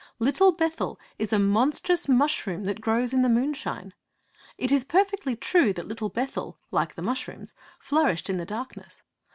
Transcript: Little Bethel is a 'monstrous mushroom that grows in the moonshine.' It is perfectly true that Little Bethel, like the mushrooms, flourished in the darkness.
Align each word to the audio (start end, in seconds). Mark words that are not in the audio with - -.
Little 0.17 0.51
Bethel 0.51 0.99
is 1.19 1.31
a 1.31 1.37
'monstrous 1.37 2.07
mushroom 2.09 2.63
that 2.63 2.81
grows 2.81 3.13
in 3.13 3.21
the 3.21 3.29
moonshine.' 3.29 3.93
It 4.57 4.71
is 4.71 4.83
perfectly 4.83 5.35
true 5.35 5.73
that 5.73 5.87
Little 5.87 6.09
Bethel, 6.09 6.57
like 6.71 6.95
the 6.95 7.03
mushrooms, 7.03 7.53
flourished 7.77 8.27
in 8.27 8.37
the 8.39 8.45
darkness. 8.45 9.03